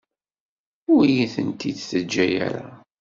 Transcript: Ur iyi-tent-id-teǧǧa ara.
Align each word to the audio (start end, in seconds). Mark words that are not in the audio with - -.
Ur 0.95 1.03
iyi-tent-id-teǧǧa 1.09 2.25
ara. 2.45 2.67